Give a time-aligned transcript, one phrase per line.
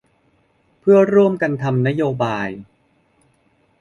[0.79, 2.47] เพื่อร่วมกันทำนโยบาย